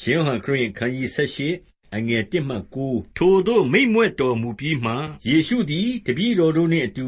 [0.00, 1.08] ရှင်ယောဟန်ခရစ်ယာန်အခနျး
[1.56, 4.92] 18 အငယ် 1 မှ 9 ထိုသို့မိန့်မြွက်တော်မူပြီးမှ
[5.28, 7.06] ယေရှုသည် တပည့်တော်တို့နှင့်အတူ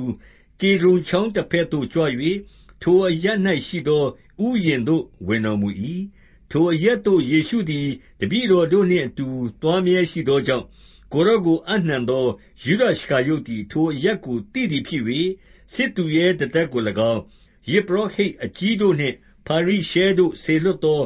[0.60, 2.02] ကေဒြုန်ချောင်းတဘက်သို့ကြွ၍
[2.82, 4.04] ထိုအရပ်၌ရှိသော
[4.46, 5.68] ဥယျာဉ်သို့ ဝင်တော်မူ၏။
[6.50, 7.88] ထိုအရပ်သို့ ယေရှုသည်
[8.20, 9.26] တပည့်တော်တို့နှင့်အတူ
[9.62, 10.64] သွားမြဲရှိသောကြောင့်၊
[11.12, 12.26] ကိုယ်တော်ကို အပ်နှံသော
[12.64, 15.02] ယုဒရှကာရုတ်သည် ထိုအရပ်ကို သိသည်ဖြစ်၍၊
[15.72, 16.82] စစ်သူရဲတတပ်ကို၎
[17.12, 17.20] င်း၊
[17.70, 21.00] ယဇ်ပုရောဟိတ်အကြီးတို့နှင့် ဖာရိရှဲတို့စေလွှတ်သော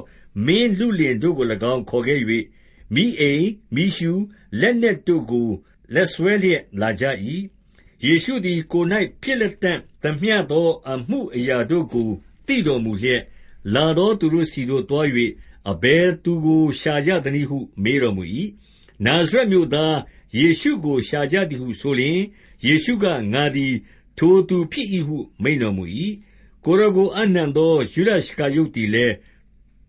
[0.47, 2.19] မင်းလုလင်တို့ကို၎င်း ခေါ်ခဲ့၍၊
[2.95, 3.43] မီးအိမ်၊
[3.75, 4.19] မီးရှူး၊
[4.61, 5.49] လက်နက်တို့ကို
[5.95, 7.05] လက်စွဲလျက်လာကြ၏။
[8.05, 8.89] ယေရှုသည် ကိုယ်၌
[9.23, 12.09] ဖြစ်လတံ့သမျှသော အမှုအရာတို့ကို
[12.47, 13.21] သိတော်မူလျက်၊
[13.75, 15.07] လာသောသူတို့ဆီသို့ သွား၍
[15.71, 18.25] အဘယ်သူကို ရှာကြသနည်းဟု မေးတော်မူ၏။
[19.05, 19.97] နာဇရက်မြို့သား
[20.39, 22.19] ယေရှုကို ရှာကြသည်ဟုဆိုလျှင်၊
[22.67, 23.75] ယေရှုက၊ငါသည်
[24.19, 25.85] ထိုသူဖြစ်၏ဟု မိန့်တော်မူ၏။
[26.65, 29.15] ကိုယ်တော်ကို အပ်နှံသော ယုဒရှကာရုတ်သည်လည်း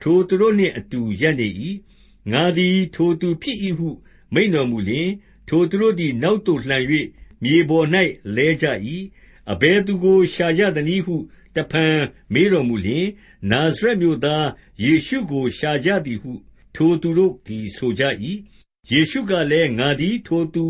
[0.02, 1.48] ထိုသူတို့နှင့်အတူရပ်နေ၏။
[2.32, 3.90] ငါသည် ထိုသူဖြစ်၏ဟု
[4.34, 5.08] မိန့်တော်မူလျှင်၊
[5.48, 6.84] ထိုသူတို့သည် နောက်သို့လှန်၍
[7.44, 7.88] မြေပေါ်၌
[8.36, 8.66] လဲကြ၏။
[9.52, 11.16] အဘယ်သူကို ရှာကြသနည်းဟု
[11.56, 11.98] တဖန်
[12.34, 13.06] မေးတော်မူလျှင်၊
[13.52, 14.46] နာဇရက်မြို့သား
[14.84, 16.32] ယေရှုကို ရှာကြသည်ဟု
[16.76, 18.04] ထိုသူတို့သည် ဆိုကြ၏။
[18.92, 20.66] ယေရှုကလည်း၊ငါသည် ထိုသူ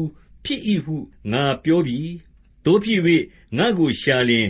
[0.45, 0.95] ဖြစ်၏ဟု
[1.31, 1.99] ငါပြောပြီ။
[2.65, 3.01] သို့ဖြစ်၍
[3.57, 4.47] ငါ့ကိုရှာလျှင်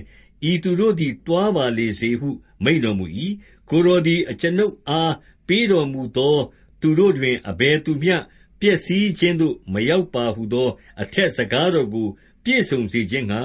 [0.50, 2.30] ဤသူတို့သည် သွားပါလေစေဟု
[2.64, 3.06] မိန့်တော်မူ၏။
[3.72, 5.14] ကိုယ်တော်သည် အကျွန်ုပ်အား
[5.47, 6.36] ပေးတော်မူသော
[6.81, 8.16] သူတို့တွင် အဘယ်သူမျှ
[8.59, 10.69] ပျက်စီးခြင်းသို့ မရောက်ပါဟူသော
[11.02, 12.08] အထက်စကားတော်ကို
[12.44, 13.42] ပြည့်စုံစေခြင်းငှါ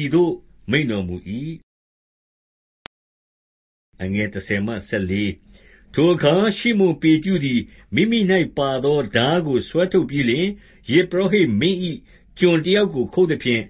[0.00, 0.32] ဤသို့
[0.70, 1.16] မိန့်တော်မူ၏။
[5.94, 7.60] ထိုအခါ ရှိမုန်ပေတရုသည်
[7.94, 8.18] မိမိ၌
[8.56, 10.46] ပါသော ထားကို ဆွဲထုတ်ပြီးလျှင်၊
[10.90, 11.78] ယဇ်ပုရောဟိတ်မင်း၏
[12.38, 13.62] ကျွန်တယောက်ကို ခုတ်သဖြင့်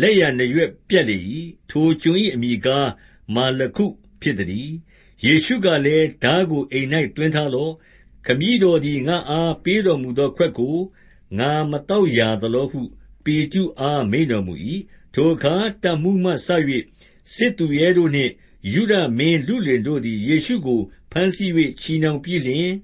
[0.00, 1.16] လက်ျာနားရွက်ပြတ်လေ၏။
[1.70, 2.88] ထိုကျွန်၏အမည်ကား
[3.34, 3.86] မာလခု
[4.20, 4.74] ဖြစ်သတည်း။
[5.24, 7.72] ယေရှုကလည်း၊ထားကို အိမ်၌သွင်းထားလော့။
[8.26, 10.76] ခမည်းတော်သည် ငါ့အား ပေးတော်မူသော ခွက်ကို
[11.38, 12.80] ငါမသောက်ရာသလောဟု
[13.24, 14.54] ပေတရုအား မိန့်တော်မူ၏။
[15.14, 16.48] ထိုအခါ တပ်မှူးမှစ၍
[17.34, 18.32] စစ်သူရဲတို့နှင့်
[18.72, 20.80] ယုဒမင်းလုလင်တို့သည် ယေရှုကို
[21.12, 22.66] ဘမ်းဆီး၍ချည်နှောင်ပြီးလျှင်၊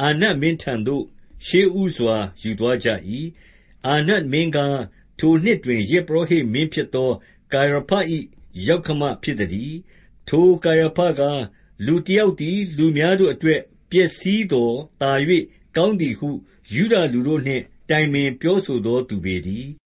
[0.00, 1.04] အာနတ်မင်းထံသို့
[1.46, 2.88] ရှေ့ဦးစွာ ယူသွားကြ၏။
[3.86, 4.78] အာနတ်မင်းကား
[5.18, 7.10] ထိုနှစ်တွင် ယဇ်ပုရောဟိတ်မင်းဖြစ်သော
[7.52, 7.90] ကာယဖ၏
[8.68, 9.76] ယောက္ခမဖြစ်သတည်း။
[10.28, 11.38] ထိုကာယဖကား၊
[11.86, 13.60] လူတယောက်သည် လူများတို့အတွက်
[13.90, 15.12] ပျက်စီးသော်သာ၍
[15.76, 16.28] ကောင်းသည်ဟု
[16.74, 19.68] ယုဒလူတို့နှင့် တိုင်ပင်ပြောဆိုသောသူပေတည်း။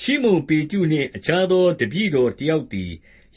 [0.00, 2.90] ရှိမုန်ပေတရုနှင့် အခြားသော တပည့်တော် တယောက်သည်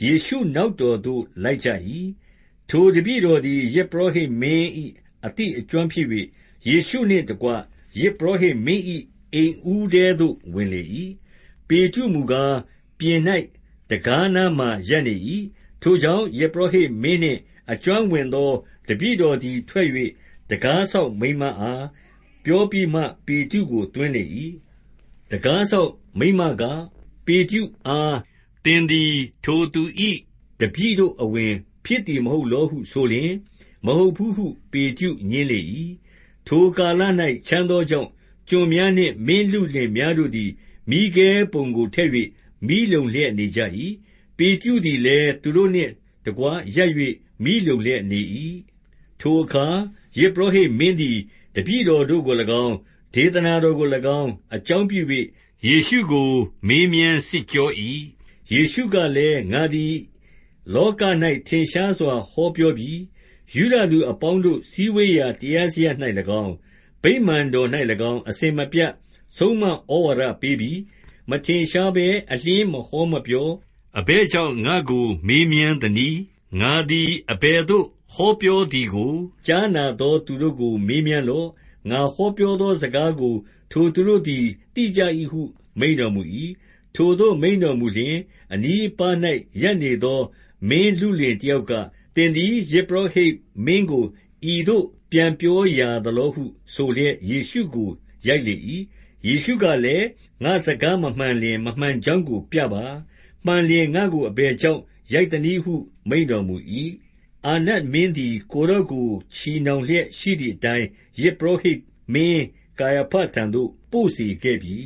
[0.04, 1.70] ယေရှုနောက်တော်သို့ လိုက်ကြ၏။
[2.70, 4.70] ထိုတပည့်တော်သည် ယဇ်ပုရောဟိတ်မင်း၏
[5.26, 6.08] အသိအကျွမ်းဖြစ်၍၊
[6.68, 7.54] ယေရှုနှင့်တကွ ယ
[8.08, 8.84] ဇ်ပုရောဟိတ်မင်း၏
[9.34, 10.82] အိမ်ဦးထဲသို့ ဝင်လေ၏။
[11.68, 12.56] ပေတရုမူကား
[13.00, 13.22] ပြင်၌
[13.90, 15.16] တံခါးနားမှာ ရပ်နေ၏။
[15.82, 17.40] ထိုကြောင့် ယဇ်ပုရောဟိတ်မင်းနှင့်
[17.72, 18.52] အကျွမ်းဝင်သော
[18.88, 19.88] တပည့်တော်သည်ထွက်၍
[20.50, 21.86] တံခါးစောင့်မိန်းမအား
[22.44, 24.24] ပြောပြီးမှ ပေတရုကို သွင်းလေ၏။
[25.32, 26.64] တံခါးစောင့်မိန်းမက၊
[27.26, 28.14] ပေတရုအား၊
[28.66, 29.14] သင်သည်
[29.46, 29.84] ထိုသူ၏
[30.60, 31.54] တပည့်တို့အဝင်
[31.86, 33.32] ဖြစ်သည်မဟုတ်လောဟုဆိုလျှင်၊
[33.86, 35.60] မဟုတ်ဘူးဟု ပေတရုငြင်းလေ၏။
[36.48, 37.02] ထိုကာလ၌
[37.48, 38.10] ချမ်းသောကြောင့်
[38.50, 40.52] ကျွန်များနှင့် မင်းလုလင်များတို့သည်
[40.90, 42.12] မီးခဲပုံကိုထည့်၍
[42.68, 43.60] မီးလုံလျက်နေကြ၏။
[44.38, 45.94] ပေတရုသည်လည်း သူတို့နှင့်
[46.26, 46.92] တကွ ရပ်၍
[47.44, 48.22] မီးလုံလျက်နေ၏။
[49.20, 49.68] ထိုအခါ
[50.18, 51.18] ယဇ်ပုရောဟိတ်မင်းသည်
[51.56, 52.74] တပည့်တော်တို့ကို၎င်း၊
[53.14, 53.88] ဒေသနာတော်ကို၎
[54.20, 55.02] င်း အကြောင်းပြု၍
[55.66, 56.32] ယေရှုကို
[56.68, 57.70] မေးမြန်းစစ်ကြော၏။
[58.52, 59.96] ယေရှုကလည်း၊ငါသည်
[60.74, 61.02] လောက၌
[61.48, 62.92] ထင်ရှားစွာ ဟောပြောပြီ။
[63.54, 65.96] ယုဒလူအပေါင်းတို့ စည်းဝေးရာ တရားစရပ်၌၎
[66.42, 66.52] င်း၊
[67.04, 67.68] ဗိမာန်တော်၌၎
[68.12, 68.92] င်း အစဉ်မပြတ်
[69.36, 69.72] ဆုံးမဩ
[70.06, 70.72] ဝါဒပေးပြီ။
[71.30, 73.50] မထင်ရှားဘဲ အလျှင်းမဟောမပြော။
[74.00, 76.18] အဘယ်ကြောင့် ငါ့ကို မေးမြန်းသနည်း။
[76.60, 79.14] ငါသည် အဘယ်သို့ ဟောပြောသည်ကို
[79.48, 81.48] ကြားနာသော သူတို့ကို မေးမြန်းလော့။
[81.90, 83.36] ငါဟောပြောသော စကားကို
[83.72, 84.46] ထိုသူတို့သည်
[84.76, 85.02] သိကြ၏
[85.32, 85.42] ဟု
[85.80, 86.22] မိန့်တော်မူ၏။
[86.96, 88.16] ထိုသို့ မိန့်တော်မူလျှင်၊
[88.54, 89.16] အနီးအပါး၌
[89.62, 90.22] ရပ်နေသော
[90.70, 91.74] မင်းလုလင်တယောက်က၊
[92.16, 93.34] သင်သည် ယဇ်ပုရောဟိတ်
[93.66, 94.06] မင်းကို
[94.54, 96.44] ဤသို့ ပြန်ပြောရာသလောဟု
[96.74, 97.92] ဆိုလျက် ယေရှုကို
[98.28, 98.56] ရိုက်လေ၏။
[99.26, 100.06] ယေရှုကလည်း၊
[100.44, 102.84] ငါ့စကားမမှန်လျှင် မမှန်ကြောင်းကို ပြပါ။
[103.46, 104.82] မှန်လျှင် ငါ့ကို အဘယ်ကြောင့်
[105.14, 105.74] ရိုက်သနည်းဟု
[106.10, 106.56] မိန့်တော်မူ၏။
[107.46, 110.88] အာနတ်မင်းသည် ကိုယ်တော်ကို ချည်နှောင်လျက်ရှိသည်အတိုင်း
[111.22, 111.82] ယဇ်ပုရောဟိတ်
[112.14, 112.44] မင်း
[112.80, 114.78] ကာယဖထံသို့ ပို့စေခဲ့ပြီ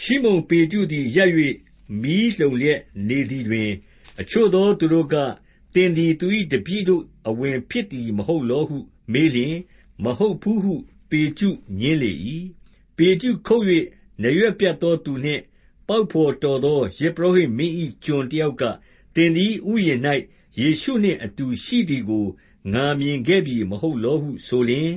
[0.00, 1.30] ရှိမုန်ပေတရုသည် ရပ်၍
[2.02, 3.68] မီးလှုံလျက်နေသည်တွင်၊
[4.20, 5.16] အချို့သောသူတို့က၊
[5.74, 8.78] သင်သည် သူ၏တပည့်တို့ အဝင်ဖြစ်သည် မဟုတ်လောဟု
[9.12, 9.54] မေးလျှင်၊
[10.04, 10.74] မဟုတ်ဘူးဟု
[11.10, 12.12] ပေတရုငြင်းလေ၏။
[12.96, 13.64] ပေတရုခုတ်၍
[14.22, 15.42] နားရွက်ပြတ်သောသူနှင့်
[15.86, 17.74] ပပေါက်ဘော်တော်သော ယဇ်ပုရောဟိတ်မင်း၏
[18.04, 18.62] ကျွန်တယောက်က၊
[19.14, 20.00] သင်သည် ဥယျာဉ်၌
[20.58, 22.26] ယေရှုနှင့်အတူရှိသည်ကို
[22.72, 24.88] ငါမြင်ခဲ့ပြီမဟုတ်လောဟုဆိုလျှင်၊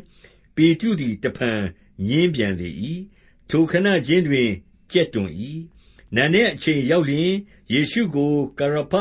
[0.55, 1.61] ပေတရုသည် တဖန်
[2.07, 2.69] ငြင်းပြန်လေ၏။
[3.49, 4.49] ထိုခဏခြင်းတွင်
[4.91, 5.31] ကြက်တွန်၏။
[6.15, 7.29] နံနက်အချိန်ရောက်လျှင်၊
[7.73, 8.93] ယေရှုကိုကရဖ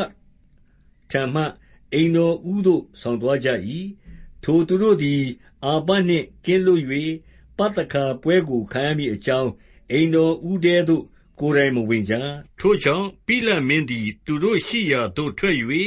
[1.11, 1.45] ထံမှ
[1.93, 3.49] အိမ်တော်ဦးသို့ ဆောင်သွားကြ၏။
[4.45, 5.23] ထိုသူတို့သည်
[5.65, 6.83] အာပနှင့် ကင်းလွတ်၍
[7.59, 9.51] ပသခါပွဲကို ခံရမည်အကြောင်း၊
[9.93, 11.05] အိမ်တော်ဦးထဲသို့
[11.41, 12.15] ကိုယ်တိုင်မဝင်ကြ။
[12.61, 15.57] ထိုကြောင့် ပိလတ်မင်းသည် သူတို့ရှိရာသို့ ထွက်၍၊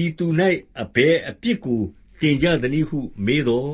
[0.00, 0.26] ဤသူ၌
[0.80, 1.82] အဘယ်အပြစ်ကို
[2.20, 3.70] တင်ကြသနည်းဟု မေးသော်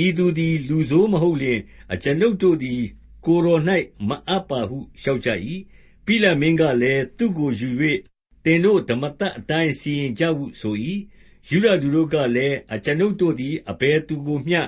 [0.04, 1.60] ၊ဤသူသည် လူဆိုးမဟုတ်လျှင်
[1.92, 2.82] အကျွန်ုပ်တို့သည်
[3.26, 3.62] ကိုယ်တော်၌
[4.08, 5.30] မအပ်ပါဟု လျှောက်ကြ၏။
[6.06, 7.68] ပိလတ်မင်းကလည်း၊သူ့ကိုယူ၍
[8.44, 10.76] သင်တို့ ဓမ္မသတ်အတိုင်း စီရင်ကြဟုဆို၏။
[11.46, 14.60] ယုဒလူတို့ကလည်း၊အကျွန်ုပ်တို့သည် အဘယ်သူကိုမျှ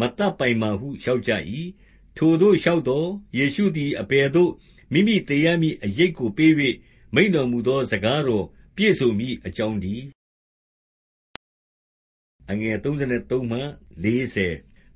[0.00, 1.32] မသတ်ပိုင်ပါဟု လျှောက်ကြ၏။
[2.16, 3.08] ထိုသို့လျှောက်သော်၊
[3.38, 4.50] ယေရှုသည် အဘယ်သို့
[4.92, 6.52] မိမိသေရမည်အရိပ်ကိုပေး၍
[7.14, 8.46] မိန့်တော်မူသော စကားတော်
[8.76, 10.04] ပြည့်စုံမည်အကြောင်းတည်း။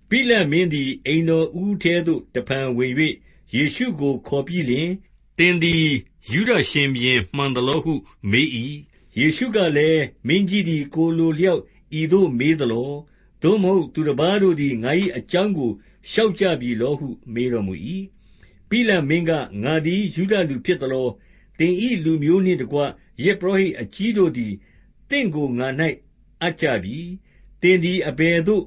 [0.09, 2.93] ပိလတ်မင်းသည် အိမ်တော်ဦးထဲသို့ တဖန်ဝင်၍
[3.55, 4.89] ယေရှုကိုခေါ်ပြီးလျှင်၊
[5.39, 5.87] သင်သည်
[6.31, 7.95] ယုဒရှင်ဘုရင် မှန်သလောဟု
[8.31, 8.49] မေး၏။
[9.19, 11.61] ယေရှုကလည်း၊မင်းကြီးသည် ကိုယ်အလိုအလျောက်
[12.01, 12.93] ဤသို့မေးသလော။
[13.43, 15.71] သို့မဟုတ် သူတပါးတို့သည် ငါ၏အကြောင်းကို
[16.11, 17.75] လျှောက်ကြပြီလောဟု မေးတော်မူ၏။
[18.69, 21.09] ပိလတ်မင်းက၊ငါသည် ယုဒလူဖြစ်သလော။
[21.59, 21.75] သင်၏
[22.05, 22.85] လူမျိုးနှင့်တကွ ယ
[23.31, 24.53] ဇ်ပုရောဟိတ်အကြီးတို့သည်
[25.11, 25.69] သင့်ကို ငါ၌
[26.43, 26.99] အပ်ကြပြီ။
[27.63, 28.65] သင်သည် အဘယ်သို့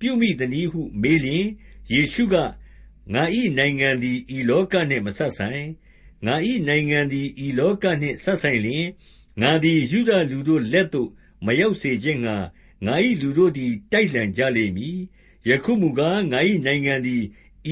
[0.00, 1.44] ပြုမိသနည်းဟု မေးလျှင်၊
[1.92, 2.36] ယေရှုက၊
[3.12, 3.22] ငါ၏
[3.58, 5.64] နိုင်ငံသည် ဤလောကနှင့် မစပ်ဆိုင်။
[6.26, 6.34] ငါ၏
[6.68, 8.84] နိုင်ငံသည် ဤလောကနှင့် စပ်ဆိုင်လျှင်၊
[9.40, 11.10] ငါသည် ယုဒလူတို့လက်သို့
[11.46, 12.36] မရောက်စေခြင်းငှါ
[12.86, 14.98] ငါ၏လူတို့သည် တိုက်လှန်ကြလိမ့်မည်။
[15.48, 17.22] ယခုမူကား ငါ၏နိုင်ငံသည်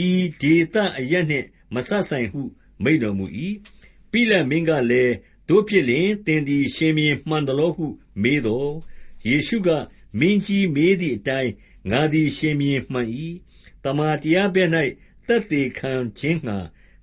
[0.04, 0.06] ဤ
[0.40, 2.42] ဒေသအရပ်နှင့် မစပ်ဆိုင်ဟု
[2.82, 3.26] မိန့်တော်မူ၏။
[4.10, 5.12] ပိလတ်မင်းကလည်း၊
[5.48, 7.86] သို့ဖြစ်လျှင် သင်သည် ရှင်ဘုရင်မှန်သလောဟု
[8.22, 8.70] မေးသော်၊
[9.26, 9.68] ယေရှုက၊
[10.18, 11.52] မင်းကြီးမေးသည်အတိုင်း
[11.90, 13.08] ငါသည် ရှင်ဘုရင်မှန်၏။
[13.84, 14.70] သမ္မာတရားဘက်၌
[15.26, 16.58] သက်သေခံခြင်းငှါ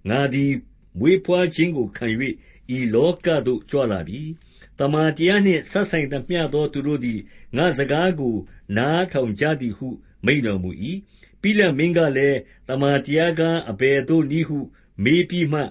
[0.09, 0.51] ငါသည်
[0.99, 2.07] မွေးဘွားခြင်းကိုခံ၍
[2.75, 4.21] ဤလောကသို့ ကြွလာပြီ။
[4.79, 7.19] သမ္မာတရားနှင့် စပ်ဆိုင်သမျှသော သူတို့သည်
[7.57, 8.35] ငါ့စကားကို
[8.77, 9.87] နားထောင်ကြသည်ဟု
[10.25, 10.71] မိန့်တော်မူ၏။
[11.41, 12.37] ပိလတ်မင်းကလည်း၊
[12.67, 14.59] သမ္မာတရားကား အဘယ်သို့နည်းဟု
[15.03, 15.61] မေးပြီးမှ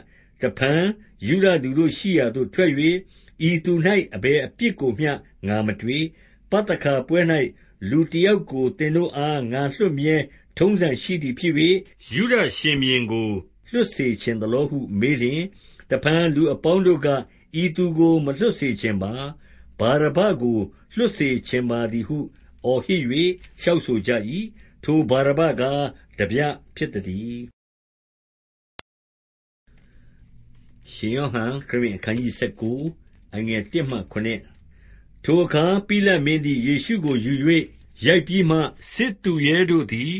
[0.43, 0.83] တဖန်
[1.27, 2.71] ယုဒလူတို့ရှိရာသို့ ထွက်၍၊
[3.49, 3.73] ဤသူ၌
[4.15, 5.11] အဘယ်အပြစ်ကိုမျှ
[5.49, 6.05] ငါမတွေ့။
[6.51, 7.21] ပသခါပွဲ၌
[7.91, 10.17] လူတယောက်ကို သင်တို့အား ငါလွှတ်မြဲ
[10.59, 11.55] ထုံးစံရှိသည်ဖြစ်၍၊
[12.15, 13.31] ယုဒရှင်ဘုရင်ကို
[13.73, 15.41] လွှတ်စေချင်သလောဟု မေးလျှင်၊
[15.91, 17.09] တဖန်လူအပေါင်းတို့က၊
[17.63, 19.13] ဤသူကို မလွှတ်စေချင်ပါ။
[19.79, 20.59] ဗာရဗ္ဗကို
[20.97, 22.19] လွှတ်စေချင်ပါသည်ဟု
[22.65, 23.03] အော်ဟစ်၍
[23.61, 24.11] လျှောက်ဆိုကြ၏။
[24.85, 25.85] ထိုဗာရဗ္ဗကား
[26.17, 26.41] ထားပြ
[26.77, 27.41] ဖြစ်သတည်း။
[30.93, 32.35] ရှင်ယောဟန်ခရစ်ဝင်အခန်းကြီး
[32.83, 37.35] 19အငယ်1မှ9ထိုအခါ ပိလတ်မင်းသည် ယေရှုကိုယူ၍
[38.07, 38.59] ရိုက်ပြီးမှ၊
[38.93, 40.13] စစ်သူရဲတို့သည်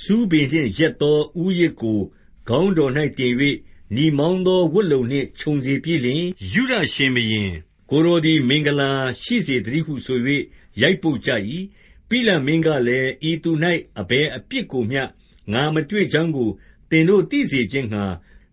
[0.00, 2.00] ဆူးပင်နှင့် ရက်သော ဦးရစ်ကို
[2.48, 3.34] ခေါင်းတော်၌တင်၍
[3.96, 7.48] နီမောင်းသော ဝတ်လုံနှင့် ခြုံစေပြီးလျှင်၊ယုဒရှင်ဘုရင်၊
[7.90, 8.90] ကိုယ်တော်သည် မင်္ဂလာ
[9.22, 10.18] ရှိစေသတည်းဟုဆို၍
[10.80, 11.30] ရိုက်ပုတ်ကြ၏။
[12.08, 13.50] ပိလတ်မင်းကလည်း၊ဤသူ၌
[14.00, 15.02] အဘယ်အပြစ်ကိုမျှ
[15.52, 16.50] ငါမတွေ့ကြောင်းကို
[16.90, 18.04] သင်တို့သိစေခြင်းငှါ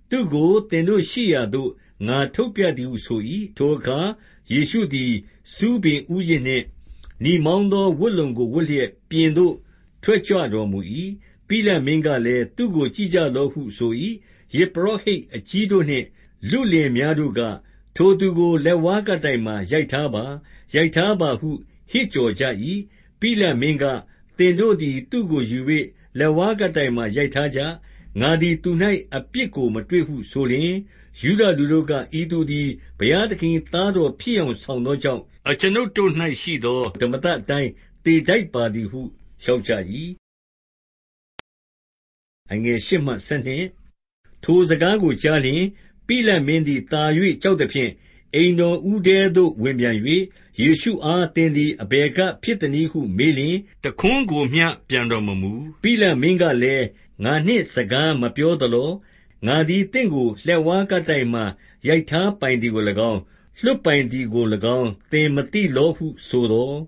[0.10, 1.70] သူ့ကို သင်တို့ရှိရာသို့
[2.08, 3.22] ငါထုတ်ပြသည်ဟုဆို၏။
[3.58, 4.00] ထိုအခါ
[4.52, 5.12] ယေရှုသည်
[5.54, 6.66] ဆူးပင်ဦးရစ်နှင့်
[7.24, 9.54] နီမောင်းသော ဝတ်လုံကို ဝတ်လျက် ပြင်သို့
[10.04, 10.80] ထွက်ကြွတော်မူ၏။
[11.48, 13.94] ပိလတ်မင်းကလည်း၊သူ့ကို ကြည့်ကြလော့ဟုဆို၏။
[14.58, 16.06] ယဇ်ပုရောဟိတ်အကြီးတို့နှင့်
[16.52, 17.42] လုလင်များတို့က၊
[17.96, 20.24] ထိုသူကို လက်ဝါးကပ်တိုင်မှာ ရိုက်ထားပါ။
[20.76, 21.50] ရိုက်ထားပါဟု
[21.92, 22.44] ဟစ်ကြော်ကြ၏။
[23.20, 23.86] ပိလတ်မင်းက၊
[24.38, 25.60] သင်တို့သည် သူ့ကိုယူ၍
[26.20, 27.60] လက်ဝါးကပ်တိုင်မှာ ရိုက်ထားကြ။
[28.22, 28.72] ငါသည် သူ၌
[29.16, 30.72] အပြစ်ကို မတွေ့ဟုဆိုလျှင်၊
[31.22, 32.70] ယုဒလူတို့က၊ဤသူသည်
[33.00, 37.70] ဘုရားသခင်၏သားတော်ဖြစ်ယောင်ဆောင်သောကြောင့်၊အကျွန်ုပ်တို့၌ရှိသော ဓမ္မသတ်အတိုင်း
[38.06, 39.02] သေထိုက်ပါသည်ဟု
[39.44, 39.72] လျှောက်ကြ၏။
[44.46, 45.62] ထိုစကားကိုကြားလျှင်၊
[46.08, 47.04] ပိလတ်မင်းသည် သာ၍
[47.42, 47.92] ကြောက်သဖြင့်၊
[48.36, 49.96] အိမ်တော်ဦးထဲသို့ ဝင်ပြန်၍၊
[50.60, 56.84] ယေရှုအား သင်သည် အဘယ်ကဖြစ်သနည်းဟု မေးလျှင်၊တခွန်းကိုမျှ ပြန်တော်မမူ။ပိလတ်မင်းကလည်း၊
[57.24, 58.92] ငါနှင့်စကားမပြောသလော။
[59.48, 61.44] ငါသည် သင့်ကို လက်ဝါးကပ်တိုင်မှာ
[61.88, 63.20] ရိုက်ထားပိုင်သည်ကို၎င်း၊
[63.64, 64.46] လွှတ်ပိုင်သည်ကို၎
[64.78, 66.76] င်း သင်မသိလောဟုဆိုသော်၊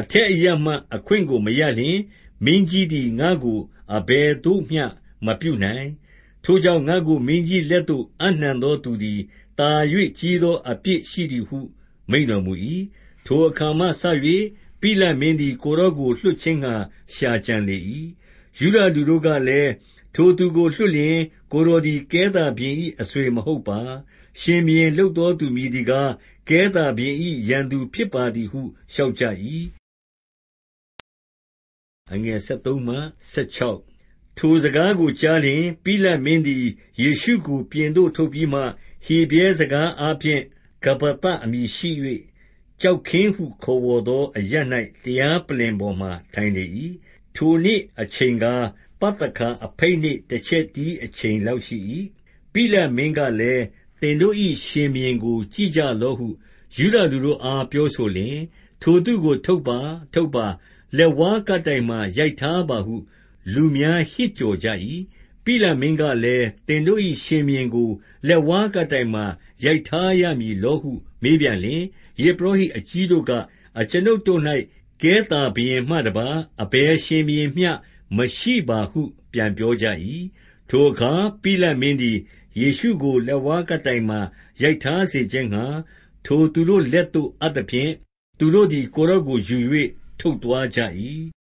[0.00, 1.98] အထက်အရပ်မှ အခွင့်ကိုမရလျှင်
[2.44, 3.58] မင်းကြီးသည် ငါ့ကို
[3.96, 4.84] အဘယ်သို့မျှ
[5.26, 5.88] မပြုနိုင်။
[6.50, 9.20] ထိုကြောင့် ငါ့ကို မင်းကြီးလက်သို့ အပ်နှံသောသူသည်
[9.58, 9.70] သာ၍
[10.18, 11.58] ကြီးသောအပြစ်ရှိသည်ဟု
[12.10, 12.52] မိန့်တော်မူ၏။
[13.26, 14.02] ထိုအခါမှစ၍
[14.80, 16.74] ပိလတ်မင်းသည် ကိုယ်တော်ကို လွှတ်ခြင်းငှါ
[17.14, 17.76] ရှာကြံလေ၏။
[18.58, 19.70] ယုဒလူတို့ကလည်း၊
[20.14, 21.18] ထိုထိုသူကိုလွှတ်လျှင်
[21.52, 23.80] ကိုယ်တော်သည် ကဲသာဘုရင်၏အဆွေမဟုတ်ပါ။
[24.40, 26.10] ရှင်ဘုရင် လုပ်သောသူမည်သည်ကား၊
[26.48, 27.16] ကဲသာဘုရင်၏
[27.48, 28.60] ရန်သူဖြစ်ပါသည်ဟု
[28.92, 29.24] လျှောက်ကြ၏။
[34.38, 36.64] ထိုစကားကိုကြားလျှင်၊ပိလတ်မင်းသည်
[37.00, 38.60] ယေရှုကို ပြင်သို့ထုတ်ပြီးမှ၊
[39.04, 40.42] ဟေဗြဲစကားအားဖြင့်
[40.84, 41.90] ဂဗ္ဗသအမည်ရှိ၍
[42.80, 44.66] ကျောက်ခင်းဟုခေါ်ဝေါ်သော အရပ်၌
[45.04, 46.64] တရားပလ္လင်ပေါ်မှာ ထိုင်လေ၏။
[47.36, 48.62] ထိုနေ့အချိန်ကား၊
[49.00, 51.78] ပသခါအဘိတ်နေ့ တချက်တီးအချိန်လောက်ရှိ၏။
[52.52, 53.62] ပိလတ်မင်းကလည်း၊
[54.00, 54.34] သင်တို့၏
[54.66, 56.28] ရှင်ဘုရင်ကို ကြည့်ကြလော့ဟု
[56.76, 58.36] ယုဒလူတို့အား ပြောဆိုလျှင်၊
[58.82, 59.78] ထိုသူကို ထုတ်ပါ။
[60.14, 60.46] ထုတ်ပါ။
[60.96, 62.94] လက်ဝါးကပ်တိုင်မှာ ရိုက်ထားပါဟု
[63.54, 64.68] လူများဟစ်ကြော်ကြ၏။
[65.44, 67.90] ပိလတ်မင်းကလည်း၊သင်တို့၏ရှင်ဘုရင်ကို
[68.28, 69.24] လက်ဝါးကပ်တိုင်မှာ
[69.64, 71.82] ရိုက်ထားရမည်လောဟု မေးပြန်လျှင်၊
[72.22, 73.32] ယဇ်ပုရောဟိတ်အကြီးတို့က၊
[73.80, 74.40] အကျွန်ုပ်တို့၌
[75.02, 77.70] ကဲသာဘုရင်မှတပါး အဘယ်ရှင်ဘုရင်မျှ
[78.16, 79.02] မရှိပါဟု
[79.32, 79.86] ပြန်ပြောကြ၏။
[80.70, 81.12] ထိုအခါ
[81.42, 82.18] ပိလတ်မင်းသည်
[82.60, 84.20] ယေရှုကို လက်ဝါးကပ်တိုင်မှာ
[84.62, 85.64] ရိုက်ထားစေခြင်းငှါ
[86.26, 87.90] ထိုသူတို့လက်သို့ အပ်သဖြင့်၊
[88.38, 89.58] သူတို့သည် ကိုယ်တော်ကိုယူ၍
[90.20, 90.80] ထုတ်သွားကြ၏။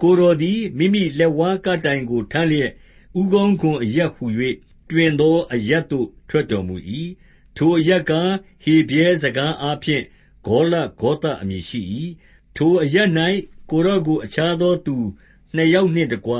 [0.00, 2.70] ကိုယ်တော်သည် မိမိလက်ဝါးကပ်တိုင်ကို ထမ်းလျက်၊
[3.20, 4.24] ဦးခေါင်းခွံအရပ်ဟူ၍
[4.90, 6.76] တွင်သောအရပ်သို့ ထွက်တော်မူ၏။
[7.56, 8.30] ထိုအရပ်ကား၊
[8.64, 10.04] ဟေဗြဲစကားအားဖြင့်
[10.46, 11.80] ဂေါလဂေါသ အမည်ရှိ၏။
[12.56, 13.08] ထိုအရပ်၌
[13.70, 14.96] ကိုယ်တော်ကို အခြားသောသူ
[15.54, 16.34] နှစ်ယောက်နှင့်တကွ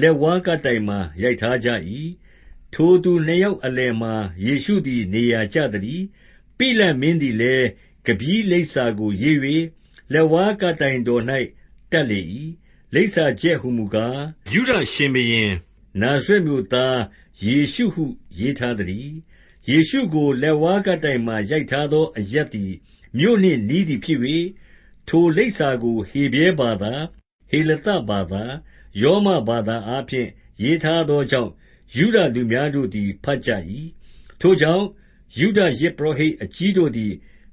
[0.00, 1.68] လက်ဝါးကပ်တိုင်မှာ ရိုက်ထားကြ၏။
[2.74, 6.04] ထိုသူနှစ်ယောက်အလယ်မှာ ယေရှုသည် နေရာကျသတည်း။
[6.58, 7.66] ပိလတ်မင်းသည်လည်း
[8.06, 9.38] ကဗည်းလိပ်စာကိုရေး၍
[10.12, 11.22] လက်ဝါးကပ်တိုင်တော်၌
[11.90, 12.20] တပ်လေ၏။
[12.94, 14.16] လိပ်စာချက်ဟူမူကား၊
[14.52, 15.52] ယုဒရှင်ဘုရင်
[16.00, 16.98] နာဇရက်မြို့သား
[17.44, 18.04] ယေရှုဟု
[18.38, 19.12] ရေးထားသတည်း။
[19.68, 22.72] ယေရှုကို လက်ဝါးကပ်တိုင်မှာ ရိုက်ထားသော အရပ်သည်
[23.18, 24.20] မြို့နှင့်နီးသည်ဖြစ်၍၊
[25.08, 26.92] ထိုလိပ်စာကို ဟေဗြဲဘာသာ၊
[27.50, 28.42] ဟေလသဘာသာ၊
[29.02, 30.28] ရောမဘာသာအားဖြင့်
[30.62, 31.52] ရေးထားသောကြောင့်
[31.96, 33.50] ယုဒလူများတို့သည် ဘတ်ကြ၏။
[34.40, 34.86] ထိုကြောင့်
[35.38, 37.12] ယုဒယဇ်ပုရောဟိတ်အကြီးတို့သည်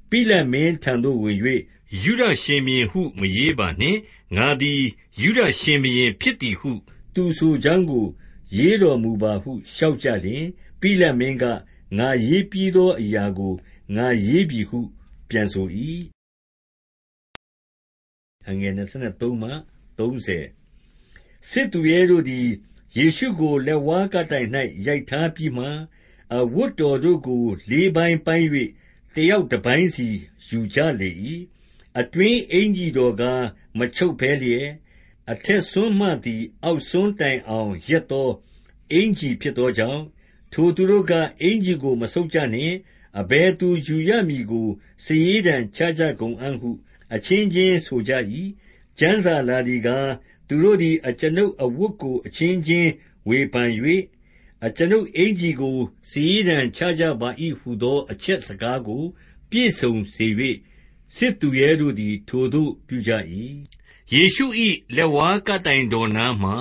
[0.09, 1.37] ပိလတ်မင်းထံသို့ဝင်၍၊
[1.93, 3.99] ယုဒရှင်ဘုရင်ဟု မရေးပါနှင့်။
[4.37, 4.81] ငါသည်
[5.21, 6.71] ယုဒရှင်ဘုရင်ဖြစ်သည်ဟု
[7.13, 8.07] သူဆိုကြောင်းကို
[8.57, 10.43] ရေးတော်မူပါဟု လျှောက်ကြလျှင်၊
[10.81, 11.45] ပိလတ်မင်းက၊
[11.97, 13.53] ငါရေးပြီးသောအရာကို
[13.95, 14.79] ငါရေးပြီဟု
[15.29, 15.67] ပြန်ဆို၏။
[21.49, 22.47] စစ်သူရဲတို့သည်
[22.97, 24.49] ယေရှုကို လက်ဝါးကပ်တိုင်၌
[24.85, 25.65] ရိုက်ထားပြီးမှ၊
[26.35, 28.47] အဝတ်တော်တို့ကို လေးပိုင်းပိုင်း၍
[29.15, 30.07] တယောက်တပိုင်းစီ
[30.47, 31.11] ယူကြလေ၏။
[31.99, 33.43] အတွင်းအင်္ကျီတော်ကား
[33.77, 34.65] မချုပ်ဘဲလျက်၊
[35.31, 38.29] အထက်စွန်းမှသည် အောက်စွန်းတိုင်အောင် ရက်သော
[38.91, 40.01] အင်္ကျီဖြစ်သောကြောင့်၊
[40.53, 42.75] ထိုသူတို့က၊အင်္ကျီကို မဆုတ်ကြနှင့်။
[43.19, 44.67] အဘယ်သူယူရမည်ကို
[45.05, 46.69] စာရေးတံချကြကုန်အံ့ဟု
[47.13, 48.11] အချင်းချင်းဆိုကြ၏။
[48.99, 50.07] ကျမ်းစာလာသည်ကား၊
[50.47, 52.91] သူတို့သည် အကျွန်ုပ်အဝတ်ကို အချင်းချင်း
[53.27, 53.69] ဝေဖန်၍၊
[54.65, 55.77] အကျွန်ုပ်အင်္ကျီကို
[56.09, 59.03] စာရေးတံချကြပါ၏ဟူသော အချက်စကားကို
[59.49, 60.27] ပြည့်စုံစေ၍၊
[61.15, 63.11] စစ်သူရဲတို့သည် ထိုသို့ပြုကြ၏။
[64.13, 64.45] ယေရှု၏
[64.95, 66.55] လက်ဝါးကပ်တိုင်တော်နားမှာ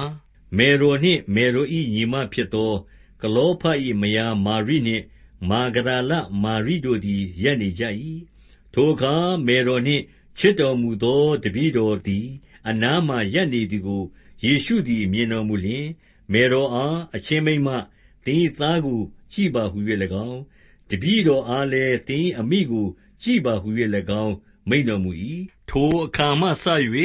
[0.56, 2.72] မယ်တော်နှင့် မယ်တော်၏ညီမဖြစ်သော
[3.20, 3.62] ကလောဖ၏
[4.00, 5.04] မယားမာရိနှင့်
[5.48, 7.84] မာဂဒလမာရိတို့သည် ရပ်နေကြ၏။
[8.74, 9.14] ထိုအခါ
[9.46, 10.02] မယ်တော်နှင့်
[10.38, 12.26] ချစ်တော်မူသော တပည့်တော်သည်
[12.68, 14.02] အနားမှာ ရပ်နေသည်ကို
[14.44, 15.86] ယေရှုသည် မြင်တော်မူလျှင်၊
[16.32, 17.68] မယ်တော်အား၊အချင်းမိန်းမ၊
[18.24, 19.00] သင်၏သားကို
[19.32, 19.78] ကြည့်ပါဟူ၍၎
[20.28, 20.38] င်း၊
[20.90, 22.86] တပည့်တော်အားလည်း၊သင်၏အမိကို
[23.22, 23.68] ကြည့်ပါဟူ၍၎
[24.24, 24.34] င်း
[24.68, 25.10] မိန့်တော်မူ၏။
[25.68, 26.64] ထိုအခါမှစ၍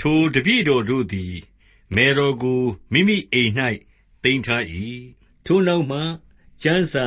[0.00, 1.34] ထိုတပည့်တော်တို့သည်
[1.94, 2.62] မယ်တော်ကို
[2.92, 3.52] မိမိအိမ်၌
[4.22, 4.62] သိမ်းထား၏။
[5.44, 6.00] ထိုနောက်မှ
[6.62, 7.06] ကျမ်းစာ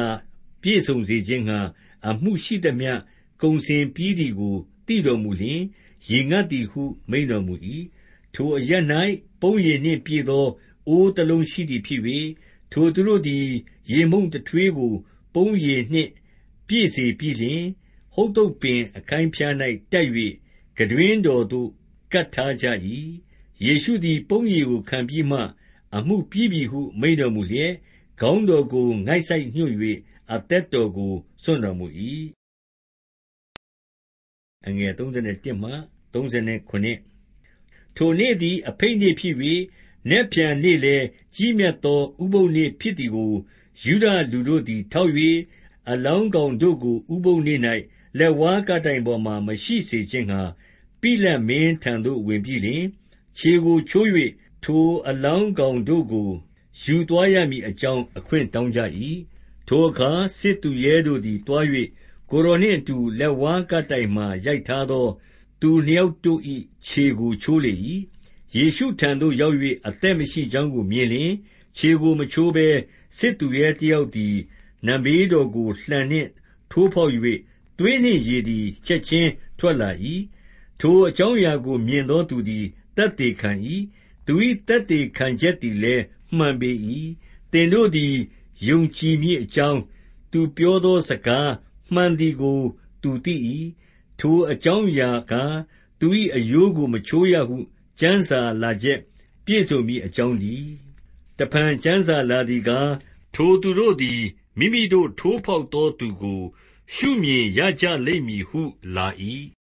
[0.61, 1.59] ပြည့်စုံစေခြင်းငှါ
[2.07, 2.93] အမှုရှိသမျှ
[3.41, 4.55] ကုန်စင်ပြီးသည်ကို
[4.87, 5.61] သိတော်မူလျှင်
[6.09, 7.53] ရေငတ်သည်ဟု မိန့်တော်မူ၏။
[8.33, 8.85] ထိုအရပ်၌
[9.41, 10.45] ပုံးရည်နှင့်ပြည့်သော
[10.87, 12.01] အိုးတလုံးရှိသည်ဖြစ်၍၊
[12.71, 13.47] ထိုသူတို့သည်
[13.91, 14.93] ရေမှုန့်တထွေးကို
[15.33, 16.11] ပုံးရည်နှင့်
[16.67, 17.61] ပြည့်စေပြီးလျှင်၊
[18.13, 19.53] ဟုဿုပ်ပင်အခိုင်ဖျား၌
[19.91, 20.07] တပ်၍
[20.77, 21.69] ခံတွင်းတော်သို့
[22.13, 22.65] ကပ်ထားကြ၏။
[23.65, 25.39] ယေရှုသည် ပုံးရည်ကိုခံပြီးမှ၊
[25.95, 27.71] အမှုပြီးပြီဟု မိန့်တော်မူလျက်၊
[28.19, 29.75] ခေါင်းတော်ကို ငိုက်ဆိုက်ညွှတ်၍
[30.33, 31.13] အသက်တော်ကို
[31.43, 31.87] စွန့်တော်မူ၏။
[37.95, 39.35] ထိုနေ့သည် အဘိတ်နေ့ဖြစ်၍၊
[40.09, 43.33] နက်ဖြန်နေ့လည်း ကြီးမြတ်သော ဥပုသ်နေ့ဖြစ်သည်ကို
[43.83, 45.11] ယုဒလူတို့သည် ထောက်၍၊
[45.89, 47.59] အလောင်းကောင်တို့ကို ဥပုသ်နေ့၌
[48.17, 50.41] လက်ဝါးကပ်တိုင်ပေါ်မှာ မရှိစေခြင်းငှါ
[51.01, 52.83] ပိလတ်မင်းထံသို့ ဝင်ပြီးလျှင်၊
[53.37, 54.07] ခြေကိုချိုး၍
[54.63, 56.29] ထိုအလောင်းကောင်တို့ကို
[56.81, 58.79] ယူသွားရမည်အကြောင်း အခွင့်တောင်းကြ၏။
[59.67, 61.65] ထိုအခါ စစ်သူရဲတို့သည် သွား၍
[62.29, 65.07] ကိုယ်တော်နှင့်အတူ လက်ဝါးကပ်တိုင်မှာ ရိုက်ထားသော
[65.61, 66.41] သူနှစ်ယောက်တို့၏
[66.87, 67.73] ခြေကိုချိုးလေ၏
[68.55, 71.29] ယေရှုထံသို့ရောက်၍အသက်မရှိကြောင်းကို မြင်လျှင်၊
[71.77, 72.67] ခြေကိုမချိုးဘဲ
[73.17, 74.35] စစ်သူရဲတယောက်သည်
[74.85, 76.29] နံမေးတော်ကို လှံနှင့်
[76.71, 77.11] ထိုးဖောက်၍
[77.81, 79.89] သွေးနှင့်ရေသည် ချက်ခြင်းထွက်လာ၏။
[80.79, 82.65] ထိုအကြောင်းအရာကို မြင်သောသူသည်
[82.97, 83.51] သက်သေခံ၏။
[84.25, 84.33] သူ၏
[84.67, 86.03] သက်သေခံချက်သည်လည်း
[86.37, 86.71] မှန်ပေ၏။
[87.51, 88.15] သင်တို့သည်
[88.67, 89.81] ယုံကြည်မည်အကြောင်း
[90.31, 91.51] သူပြောသောစကား
[91.93, 92.61] မှန်သည်ကို
[93.01, 93.35] သူသိ၏။
[94.19, 95.53] ထိုအကြောင်းအရာကား၊
[95.99, 97.57] သူ၏အရိုးကို မချိုးရဟု
[97.99, 98.99] ကျမ်းစာလာချက်
[99.45, 100.69] ပြည့်စုံမည်အကြောင်းတည်း။
[101.37, 102.87] တဖန် ကျမ်းစာလာသည်ကား၊
[103.35, 104.21] ထိုသူတို့သည်
[104.59, 106.43] မိမိတို့ ထိုးဖောက်သောသူကို
[106.95, 108.61] ရှုမြင်ရကြလိမ့်မည်ဟု
[108.95, 109.07] လာ၏။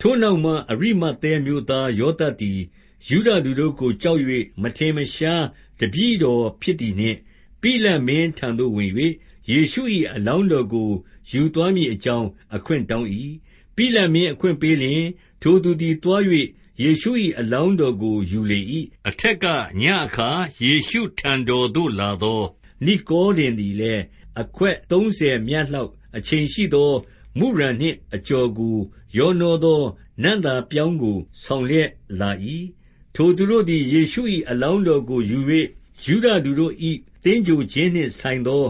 [0.00, 2.60] ထိုနောက်မှ အရိမဿဲမြို့သားယောသပ်သည်
[3.08, 4.20] ယုဒလူတို့ကို ကြောက်၍
[4.62, 5.44] မထင်မရှား
[5.80, 7.16] တပည့်တော်ဖြစ်သည်နှင့်၊
[7.60, 8.92] ပိလတ်မင်းထံသို့ဝင်၍
[9.50, 9.82] ယေရှု၏
[10.14, 10.90] အလောင်းတော်ကို
[11.30, 13.08] ယူသွားမည်အကြောင်း အခွင့်တောင်း၏။
[13.76, 15.04] ပိလတ်မင်းအခွင့်ပေးလျှင်
[15.42, 16.22] ထိုသူသည်သွား၍
[16.82, 18.60] ယေရှု၏အလောင်းတော်ကို ယူလေ၏။
[19.08, 19.44] အထက်က
[19.80, 20.28] ညဉ့်အခါ
[20.64, 22.42] ယေရှုထံတော်သို့လာသော
[22.84, 24.02] နိကောဒေမသည်လည်း
[24.40, 26.92] အခွက်သုံးဆယ်မျှလောက် အချိန်ရှိသော
[27.38, 28.76] မုရန်နှင့်အကြော်ကို
[29.16, 29.82] ရောနှောသော
[30.22, 32.30] နံ့သာပြောင်းကို ဆောင်လျက်လာ၏။
[33.14, 35.38] ထိုသူတို့သည် ယေရှု၏အလောင်းတော်ကိုယူ၍
[36.04, 36.74] ယုဒလူတို့၏
[37.24, 38.64] သင်္ဂြိုဟ်ခြင်းနှင့်ဆိုင်သော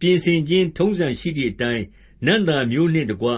[0.00, 1.84] ပြင်ဆင်ခြင်း ထုံးစံရှိသည်အတိုင်း
[2.26, 3.28] နံ့သာမျိုးနှင့်တကွ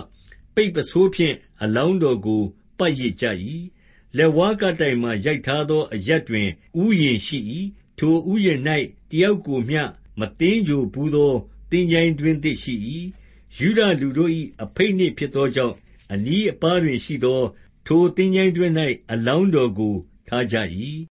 [0.54, 2.42] ပိတ်ပုဆိုးဖြင့် အလောင်းတော်ကို
[2.78, 3.26] ပတ်ရစ်ကြ၏။
[4.16, 6.48] လက်ဝါးကပ်တိုင်မှာ ရိုက်ထားသော အရပ်တွင်
[6.82, 7.38] ဥယျာဉ်ရှိ၏။
[7.98, 8.60] ထိုဥယျာဉ်၌
[9.10, 9.82] တယောက်ကိုမျှ
[10.18, 11.32] မသင်္ဂြိုဟ်ဘူးသော
[11.70, 12.74] သင်္ချိုင်းတွင်းသစ်ရှိ၏။
[13.56, 14.30] ယုဒလူတို့၏
[14.62, 15.74] အဘိတ်နေ့ဖြစ်သောကြောင့်
[16.12, 17.40] အနီးအပါးတွင်ရှိသော
[17.86, 18.72] ထိုသင်္ချိုင်းတွင်း၌
[19.12, 19.94] အလောင်းတော်ကို
[20.28, 20.56] ထားကြ၏။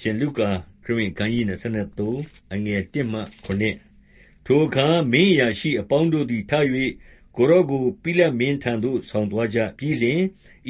[0.00, 0.48] ရှင်လုကာ
[0.84, 6.52] ခရစ်ဝင်ခန်းကြီး23အငယ်1မှ9ထိုအခါ မင်းအရာရှိအပေါင်းတို့သည် ထ၍
[7.36, 10.20] ကိုရော့ကို ပိလတ်မင်းထံသို့ ဆောင်သွားကြ ပြီးလျှင်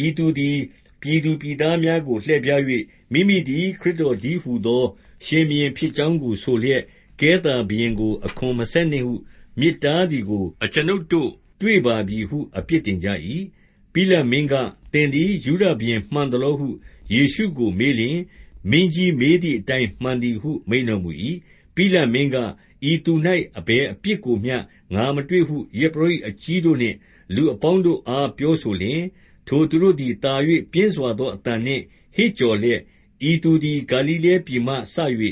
[0.04, 0.58] ဤသူသည်
[1.00, 2.62] ပြည်သူပြည်သားများကို လှည့်ဖြား၍
[3.12, 4.84] မိမိသည် ခရစ်တော်ကြီးဟုသော
[5.24, 6.82] ရှင်ဘုရင်ဖြစ်ကြောင်းကို ဆိုလျက်
[7.20, 9.14] ကဲသာဘုရင်ကို အခွန်မဆက်နှင့်ဟု
[9.60, 13.08] မြစ်တားသည်ကို အကျွန်ုပ်တို့ တွေ့ပါပြီဟု အပြစ်တင်ကြ၏။
[13.92, 14.54] ပိလတ်မင်းက၊
[14.92, 16.68] သင်သည် ယုဒရှင်ဘုရင် မှန်သလောဟု
[17.12, 18.16] ယေရှုကိုမေးလျှင်၊
[18.70, 21.10] မင်းကြီးမေးသည်အတိုင်း မှန်သည်ဟု မိန့်တော်မူ၏။
[21.74, 22.36] ပိလတ်မင်းက၊
[22.90, 23.12] ဤသူ၌
[23.58, 24.56] အဘယ်အပြစ်ကိုမျှ
[24.94, 26.96] ငါမတွေ့ဟု ယဇ်ပုရောဟိတ်အကြီးတို့နှင့်
[27.34, 29.00] လူအပေါင်းတို့အား ပြောဆိုလျှင်၊
[29.48, 30.34] ထိုသူတို့သည် သာ၍
[30.72, 31.82] ပြင်းစွာသောအသံနှင့်
[32.16, 32.80] ဟစ်ကြော်လျက်၊
[33.30, 34.96] ဤသူသည် ဂါလိလဲပြည်မှစ၍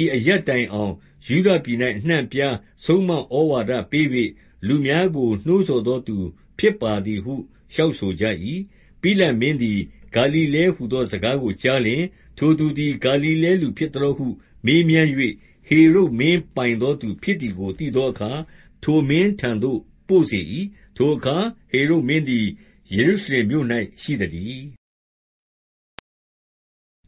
[0.00, 0.92] ဤအရပ်တိုင်အောင်
[1.26, 3.18] ယုဒပြည်၌အနှံ့အပြား ဆုံးမဩ
[3.50, 4.06] ဝါဒပေး၍
[4.66, 6.16] လူများကို နှိုးဆော်သောသူ
[6.58, 7.34] ဖြစ်ပါသည်ဟု
[7.72, 8.24] လျှောက်ဆိုကြ၏။
[9.02, 9.78] ပိလတ်မင်းသည်
[10.14, 12.02] ဂါလိလဲဟူသောစကားကိုကြားလျှင်၊
[12.38, 14.26] ထိုသူသည် ဂါလိလဲလူဖြစ်သလောဟု
[14.66, 15.08] မေးမြန်း၍
[15.68, 18.30] ဟေရုဒ်မင်းပိုင်သောသူဖြစ်သည်ကို သိသောအခါ၊
[18.82, 19.78] ထိုမင်းထံသို့
[20.08, 20.40] ပို့စေ၏။
[20.96, 21.36] ထိုအခါ
[21.70, 22.46] ဟေရုဒ်မင်းသည်
[22.94, 23.66] ယေရုရှလင်မြို့၌
[24.02, 24.62] ရှိသတည်း။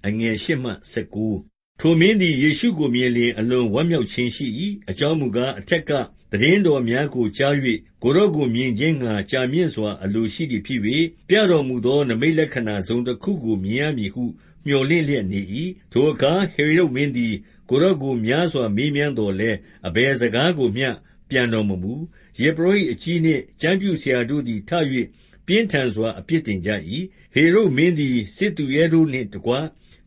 [0.04, 4.46] 8 ထိုမင်းသည် ယေရှုကိုမြင်လျှင် အလွန်ဝမ်းမြောက်ခြင်းရှိ၏။
[4.90, 5.90] အကြောင်းမူကား၊အထက်က
[6.30, 7.54] သိတင်းတော်များကို ကြား၍
[8.02, 10.80] ကိုယ်တော်ကို မြင်ခြင်းငှါ ကြာမြင့်စွာ အလိုရှိသည်ဖြစ်၍၊
[11.28, 14.24] ပြတော်မူသော နိမိတ်လက္ခဏာ တစုံတခုကို မြင်ရမည်ဟု
[14.66, 15.40] မြော်လင့်လျက်နေ၏။
[15.92, 17.34] ထိုအခါ ဟေရုဒ်မင်းသည်
[17.70, 20.88] ကိုယ်တော်ကို များစွာမေးမြန်းသော်လည်း အဘယ်စကားကိုမျှ
[21.30, 21.92] ပြန်တော်မမူ။
[22.40, 24.70] ယဇ်ပုရောဟိတ်အကြီးနှင့် ကျမ်းပြုဆရာတို့သည် ထ၍
[25.46, 26.70] ပြင်းထန်စွာ အပြစ်တင်ကြ၏။
[27.34, 29.52] ဟေရုဒ်မင်းသည် စစ်သူရဲတို့နှင့်တကွ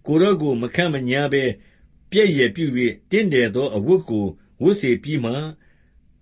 [0.05, 1.43] ကိုယ်တော်ကို မခန့်မညားဘဲ
[2.11, 2.65] ပြက်ယယ်ပြု၍
[3.11, 4.27] တင့်တယ်သော အဝတ်ကို
[4.61, 5.31] ဝတ်စေပြီးမှ၊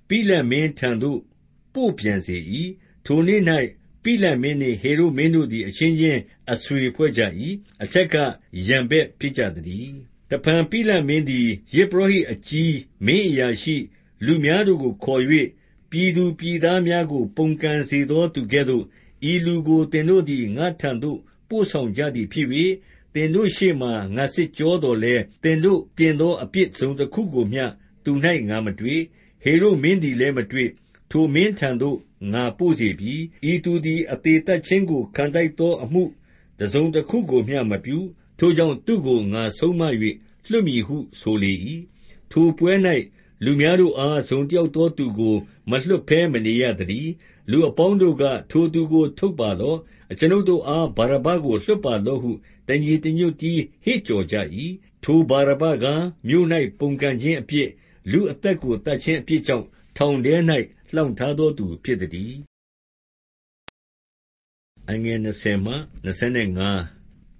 [0.08, 1.20] ပိလတ်မင်းထံသို့
[1.74, 2.38] ပို့ပြန်စေ၏။
[3.06, 3.42] ထိုနေ့၌
[4.04, 6.20] ပိလတ်မင်းနှင့် ဟေရုဒ်မင်းတို့သည် အချင်းချင်း
[6.52, 7.22] အဆွေဖွဲ့ကြ၏။
[7.84, 8.16] အထက်က
[8.68, 9.98] ရန်ဘက်ဖြစ်ကြသတည်း။
[10.34, 12.72] တဖန်ပိလတ်မင်းသည် ယဇ်ပုရောဟိတ်အကြီး၊
[13.06, 13.76] မင်းအရာရှိ၊
[14.26, 15.24] လူများတို့ကိုခေါ်၍၊
[15.92, 18.86] ပြည်သူပြည်သားများကို ပုန်ကန်စေသောသူကဲ့သို့
[19.32, 22.48] ဤလူကို သင်တို့သည် ငါ့ထံသို့ ပို့ဆောင်ကြသည်ဖြစ်၍၊
[23.14, 27.66] သင်တို့ရှေ့မှာ ငါစစ်ကြောသော်လည်း၊သင်တို့တင်သောအပြစ် တစုံတခုကိုမျှ
[28.06, 28.12] သူ၌
[28.50, 29.02] ငါမတွေ့။
[29.44, 30.70] ဟေရုဒ်မင်းသည်လည်း မတွေ့။
[31.12, 31.98] ထိုမင်းထံသို့
[32.34, 33.14] ငါပို့စေပြီ။
[33.52, 36.04] ဤသူသည် အသေသတ်ခြင်းကို ခံထိုက်သောအမှု
[36.60, 38.00] တစုံတခုကိုမျှမပြု။
[38.44, 39.82] ထိုကြောင့် သူ့ကို ငါဆုံးမ၍
[40.50, 41.54] လွှတ်မည်ဟုဆိုလေ၏။
[42.32, 42.74] ထိုပွဲ၌
[43.44, 45.36] လူများတို့အား တစုံတယောက်သောသူကို
[45.70, 47.10] မလွှတ်ဘဲမနေရသတည်း။
[47.52, 49.78] လူအပေါင်းတို့က၊ထိုသူကို ထုတ်ပါလော့။
[50.12, 52.32] အကျွန်ုပ်တို့အား ဗာရဗ္ဗကို လွှတ်ပါလော့ဟု
[52.68, 54.36] တညီတညွတ်တည်း ဟစ်ကြော်ကြ၏။
[55.04, 56.48] ထိုဗာရဗ္ဗကား၊မြို့၌
[56.80, 57.68] ပုန်ကန်ခြင်းအပြစ်၊
[58.12, 59.66] လူအသက်ကို သတ်ခြင်းအပြစ်ကြောင့်
[59.98, 60.36] ထောင်ထဲ၌
[60.94, 62.36] လှောင်ထားသောသူဖြစ်သတည်း။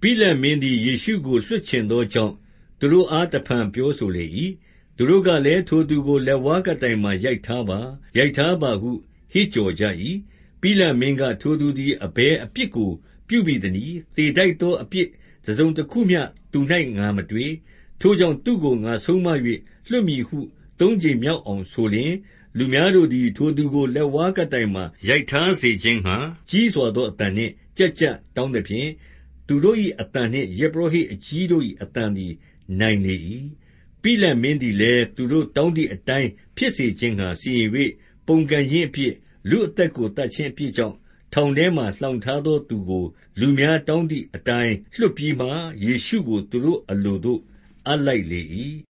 [0.04, 2.34] ပိလတ်မင်းသည် ယေရှုကို လွှတ်ချင်သောကြောင့်
[2.80, 4.24] သူတို့အား တဖန်ပြောဆိုလေ၏။
[4.96, 7.78] သူတို့ကလည်း၊ထိုသူကို လက်ဝါးကပ်တိုင်မှာ ရိုက်ထားပါ၊
[8.18, 8.96] ရိုက်ထားပါဟုဟ
[9.32, 9.84] ဟစ်ကြော်ကြ၏။
[10.60, 12.90] ပိလတ်မင်းက၊ထိုသူသည် အဘယ်အပြစ်ကို
[13.28, 15.08] ပြုဘိသနည်း။သေထိုက်သော အပြစ်
[15.46, 16.20] တစုံတခုမျှ
[16.52, 16.60] သူ၌
[16.96, 17.50] ငါမတွေ့။
[18.00, 19.28] ထိုကြောင့် သူ့ကို ငါဆုံးမ၍
[19.88, 20.38] လွှတ်မည်ဟု
[20.80, 22.10] သုံးကြိမ်မြောက်အောင်ဆိုလျှင်၊
[22.58, 26.16] လူများတို့သည် ထိုသူကို လက်ဝါးကပ်တိုင်မှာ ရိုက်ထားစေခြင်းငှါ
[26.50, 28.88] ကြီးစွာသောအသံနှင့် ကျပ်ကျပ်တောင်းသဖြင့်၊
[29.46, 32.32] သူတို့၏အသံနှင့် ယဇ်ပုရောဟိတ်အကြီးတို့၏အသံသည်
[32.80, 33.14] နိုင်လေ၏။
[34.02, 37.68] ပိလတ်မင်းသည်လည်း သူတို့တောင်းသည်အတိုင်း ဖြစ်စေခြင်းငှါ စီရင်၍၊
[38.26, 39.12] ပုန်ကန်ခြင်းအပြစ်၊
[39.50, 40.96] လူအသက်ကို သတ်ခြင်းအပြစ်ကြောင့်
[41.32, 43.04] ထောင်ထဲမှာ လှောင်ထားသောသူကို
[43.40, 45.46] လူများတောင်းသည်အတိုင်း လွှတ်ပြီးမှ၊
[45.84, 47.40] ယေရှုကို သူတို့အလိုသို့
[47.86, 48.40] အပ်လိုက်လေ၏။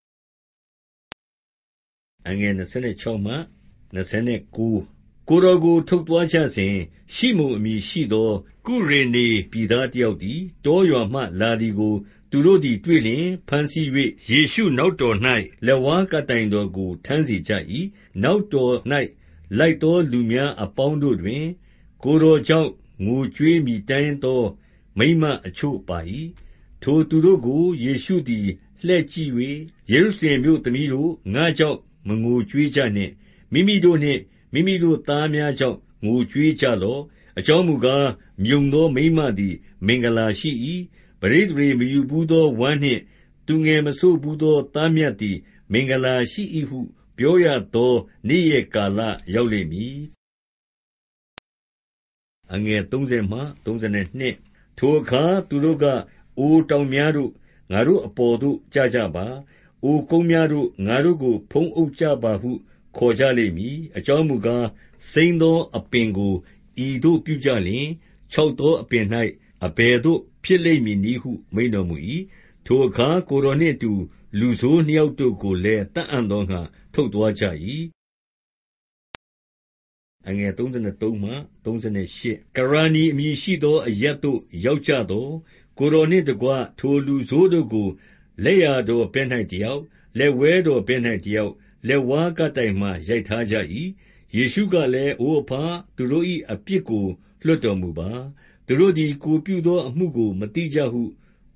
[3.96, 4.95] 26
[5.28, 6.74] ကိုယ်တော်ကို ထုတ်သွားကြစဉ်၊
[7.14, 8.30] ရှိမုန်အမည်ရှိသော
[8.66, 11.94] ကုရေနေပြည်သားတယောက်သည် တောရွာမှလာသည်ကို
[12.30, 13.88] သူတို့သည်တွေ့လျှင်၊ဘမ်းဆီး၍
[14.30, 15.16] ယေရှုနောက်တော်၌
[15.66, 17.52] လက်ဝါးကပ်တိုင်တော်ကို ထမ်းစေကြ၏။
[18.22, 18.74] နောက်တော်၌
[19.58, 21.42] လိုက်သောလူများအပေါင်းတို့တွင်၊
[22.02, 22.70] ကိုယ်တော်ကြောင့်
[23.04, 24.42] ငိုကြွေးမြည်တမ်းသော
[24.98, 25.98] မိန်းမအချို့ပါ၏။
[26.82, 28.46] ထိုသူတို့ကို ယေရှုသည်
[28.86, 29.30] လှည့်ကြည့်၍၊
[29.90, 33.12] ယေရုရှလင်မြို့သမီးတို့၊ငါ့ကြောင့် မငိုကြွေးကြနှင့်။
[33.52, 34.20] မိမိတို့နှင့်
[34.56, 37.02] မိမိတို့သားများကြောင့် ငိုကြွေးကြလော့။
[37.38, 38.04] အကြောင်းမူကား၊
[38.44, 39.54] မြုံသောမိန်းမသည်
[39.86, 40.50] မင်္ဂလာရှိ၏။
[41.20, 43.00] ပဋိသန္ဓေမယူဘူးသောဝမ်းနှင့်
[43.46, 45.36] သူငယ်မစို့ဘူးသော သားမြတ်သည်
[45.72, 46.78] မင်္ဂလာရှိ၏ဟု
[47.18, 47.94] ပြောရသော
[48.28, 49.00] နေ့ရက်ကာလ
[49.34, 49.98] ရောက်လိမ့်မည်။
[54.78, 55.86] ထိုအခါ သူတို့က၊
[56.38, 57.30] အိုတောင်များတို့၊
[57.72, 59.26] ငါတို့အပေါ်သို့ ကျကြပါ။
[59.84, 62.52] အိုကုန်းများတို့၊ငါတို့ကို ဖုံးအုပ်ကြပါဟု
[62.98, 64.64] ခေါ်ကြလိမ့်မည်။အကြောင်းမူကား၊
[65.10, 66.34] စိမ်းသောအပင်ကို
[66.86, 67.86] ဤသို့ပြုကြလျှင်၊
[68.32, 69.04] ခြောက်သောအပင်၌
[69.64, 71.96] အဘယ်သို့ ဖြစ်လိမ့်မည်နည်းဟု မိန့်တော်မူ၏။
[72.66, 73.92] ထိုအခါ ကိုယ်တော်နှင့်အတူ
[74.38, 76.60] လူဆိုးနှစ်ယောက်တို့ကိုလည်း သတ်အံ့သောငှါ
[76.94, 77.44] ထုတ်သွားကြ၏။
[82.56, 85.30] ကရာနိအမည်ရှိသော အရပ်သို့ ရောက်ကြသော်၊
[85.78, 87.88] ကိုယ်တော်နှင့်တကွ ထိုလူဆိုးတို့ကို
[88.44, 89.80] လက်ျာတော်ဘက်၌တယောက်၊
[90.18, 91.52] လက်ဝဲတော်ဘက်၌တယောက်၊
[91.88, 93.54] လက်ဝါးကပ်တိုင်မှာ ရိုက်ထားကြ၏။
[94.36, 95.52] ယေရှုကလည်း၊အိုအဘ၊
[95.96, 97.06] သူတို့၏အပြစ်ကို
[97.44, 98.10] လွှတ်တော်မူပါ။
[98.66, 101.02] သူတို့သည် ကိုယ်ပြုသောအမှုကို မသိကြဟု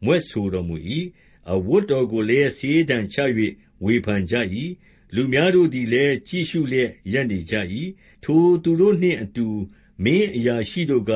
[0.04, 0.76] မြွက်ဆိုတော်မူ၏။
[1.52, 3.16] အဝတ်တော်ကိုလည်း စာရေးတံချ၍
[3.84, 4.34] ဝေဖန်ကြ၏။
[5.14, 7.54] လူများတို့သည်လည်း ကြည့်ရှုလျက် ရပ်နေကြ၏။
[8.24, 9.46] ထိုသူတို့နှင့်အတူ
[10.04, 11.12] မင်းအရာရှိတို့က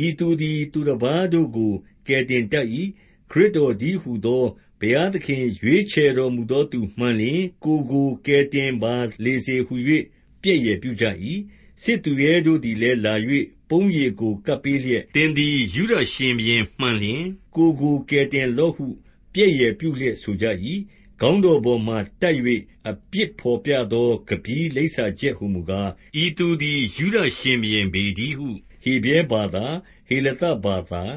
[0.04, 1.72] ၊ဤသူသည် သူတပါးတို့ကို
[2.06, 2.66] ကယ်တင်တတ်၏။
[3.30, 4.44] ခရစ်တော်တည်းဟူသော
[4.80, 9.74] ဘုရားသခင် ရွေးချယ်တော်မူသောသူမှန်လျှင် ကိုယ်ကို ကယ်တင်ပါလေစေဟူ၍
[10.42, 11.04] ပြက်ယယ်ပြုကြ၏။
[11.82, 13.14] စစ်သူရဲတို့သည်လည်း လာ၍
[13.70, 17.24] ပုံးရည်ကို ကပ်ပေးလျက်၊သင်သည် ယုဒရှင်ဘုရင်မှန်လျှင်
[17.56, 18.86] ကိုယ်ကို ကယ်တင်လော့ဟု
[19.34, 20.46] ပြက်ယယ်ပြုလျက် ဆိုကြ၏။
[21.20, 22.36] ခေါင်းတော်ပေါ်မှာ တပ်၍
[22.88, 25.88] အပြစ်ဘော်ပြသောကပီးလိပ်စာချက်ဟူမူကား၊
[26.22, 28.48] ဤသူသည် ယုဒရှင်ဘုရင်ပေတည်းဟု
[28.82, 29.66] ဟေဗြဲဘာသာ၊
[30.08, 31.02] ဟေလသဘာသာ၊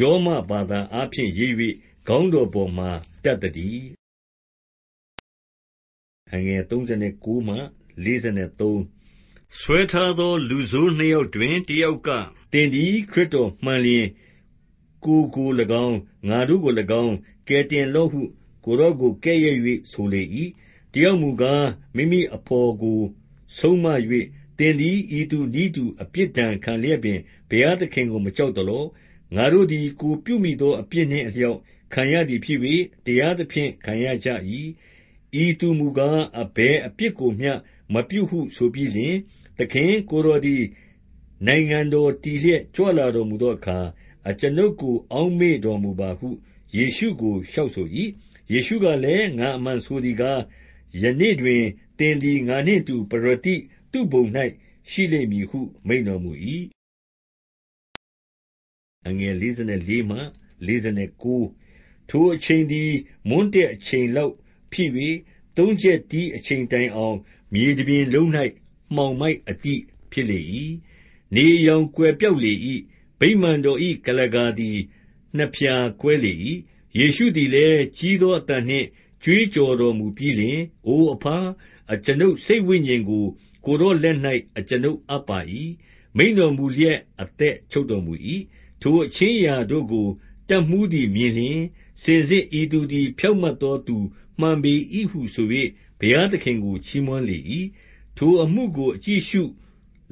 [0.00, 1.52] ရောမဘာသာအားဖြင့် ရေး၍
[2.08, 2.90] ခေါင်းတော်ပေါ်မှာ
[3.24, 3.82] တပ်သတည်း။
[9.58, 12.08] ဆွဲထားသော လူဆိုးနှစ်ယောက်တွင် တယောက်က၊
[12.52, 14.06] သင်သည် ခရစ်တော်မှန်လျှင်
[15.04, 15.48] ကိုယ်ကို၎
[15.86, 15.96] င်း၊
[16.28, 17.14] ငါတို့ကို၎င်း
[17.48, 18.22] ကယ်တင်လော့ဟု
[18.64, 19.56] ကိုယ်တော်ကို ကဲ့ရဲ့၍
[19.92, 20.22] ဆိုလေ၏။
[20.92, 21.62] တယောက်မူကား၊
[21.96, 23.00] မိမိအဘော်ကို
[23.58, 23.86] ဆုံးမ၍၊
[24.58, 28.84] သင်သည် ဤသူနည်းတူ အပြစ်ဒဏ်ခံလျက်ပင် ဘုရားသခင်ကို မကြောက်သလော။
[29.36, 31.58] ငါတို့သည် ကိုယ်ပြုမိသောအပြစ်နှင့် အလျောက်
[31.92, 32.58] ခံရသည်ဖြစ်၍၊
[33.06, 34.28] တရားသဖြင့် ခံရကြ၏။
[35.42, 37.52] ဤသူမူကား၊အဘယ်အပြစ်ကိုမျှ
[37.92, 39.14] မပြုဟုဆိုပြီးလျှင်၊
[39.58, 40.62] သခင်၊ကိုယ်တော်သည်
[41.46, 43.78] နိုင်ငံတော်တည်လျက် ကြွလာတော်မူသောအခါ
[44.28, 46.28] အကျွန်ုပ်ကို အောက်မေ့တော်မူပါဟု
[46.76, 47.86] ယေရှုကို လျှောက်ဆို၏။
[48.52, 50.40] ယေရှုကလည်း၊ငါအမှန်ဆိုသည်ကား၊
[51.02, 51.62] ယနေ့တွင်
[51.98, 53.54] သင်သည် ငါနှင့်အတူ ပရဒိ
[53.92, 54.24] သုဘုံ၌
[54.90, 56.32] ရှိလိမ့်မည်ဟု မိန့်တော်မူ၏။
[62.08, 62.90] ထိုအချိန်သည်
[63.28, 64.34] မွန်းတည့်အချိန်လောက်
[64.72, 64.90] ဖြစ်၍၊
[65.56, 67.16] သုံးချက်တီးအချိန်တိုင်အောင်
[67.54, 68.28] မြေတပြင်လုံး၌
[68.94, 69.74] မှောင်မိုက် အတိ
[70.12, 70.40] ဖြစ်လေ၏။
[71.34, 72.52] နေအရောင်ကွယ်ပျောက်လေ၏။
[73.20, 74.78] ဗိမာန်တော်၏ကုလားကာသည်
[75.36, 76.34] နှစ်ဖြာကွဲလေ၏။
[76.98, 78.86] ယေရှုသည်လည်း ကြီးသောအသံနှင့်
[79.22, 81.24] ကြွေးကြော်တော်မူပြီးလျှင်၊အိုအဘ၊
[81.92, 83.26] အကျွန်ုပ်စိတ်ဝိညာဉ်ကို
[83.64, 84.18] ကိုယ်တော်လက်၌
[84.58, 85.38] အကျွန်ုပ်အပ်ပါ၏။
[86.16, 88.14] မိန့်တော်မူလျက် အသက်ချုပ်တော်မူ၏။
[88.82, 90.08] ထိုအခြင်းအရာတို့ကို
[90.48, 91.58] တပ်မှူးသည်မြင်လျှင်၊
[92.02, 93.96] စင်စစ်ဤသူသည် ဖြောင့်မတ်သောသူ
[94.40, 94.74] မှန်ပေ၏
[95.10, 95.48] ဟုဆို၍
[95.98, 97.38] ဘုရားသခင်ကို ချီးမွမ်းလေ၏။
[98.16, 99.42] ထိုအမှုကို အကြည့်အရှု